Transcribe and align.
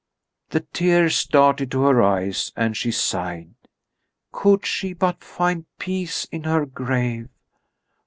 The 0.49 0.61
tears 0.61 1.15
started 1.15 1.69
to 1.69 1.83
her 1.83 2.01
eyes, 2.01 2.51
and 2.55 2.75
she 2.75 2.89
sighed: 2.89 3.53
"Could 4.31 4.65
she 4.65 4.93
but 4.93 5.23
find 5.23 5.67
peace 5.77 6.25
in 6.31 6.41
her 6.45 6.65
grave! 6.65 7.29